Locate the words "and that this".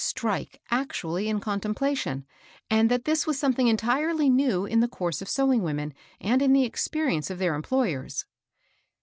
2.71-3.27